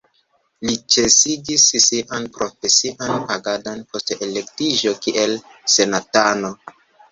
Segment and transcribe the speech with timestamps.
[0.69, 5.39] Li ĉesigis sian profesian agadon post elektiĝo kiel
[5.77, 6.55] senatano.